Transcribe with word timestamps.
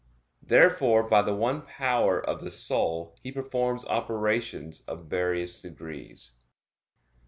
Therefore 0.41 1.03
by 1.03 1.21
the 1.21 1.35
one 1.35 1.61
power 1.61 2.19
of 2.19 2.39
the 2.39 2.49
soul 2.49 3.15
he 3.21 3.31
performs 3.31 3.85
operations 3.85 4.81
of 4.87 5.05
various 5.05 5.61
degrees. 5.61 6.37